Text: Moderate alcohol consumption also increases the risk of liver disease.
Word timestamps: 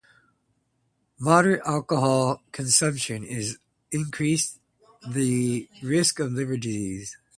Moderate 1.19 1.61
alcohol 1.63 2.41
consumption 2.51 3.21
also 3.23 3.57
increases 3.91 4.57
the 5.07 5.69
risk 5.83 6.19
of 6.19 6.31
liver 6.33 6.57
disease. 6.57 7.17